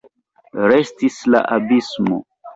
Restis 0.71 1.19
la 1.35 1.43
abismo. 1.59 2.21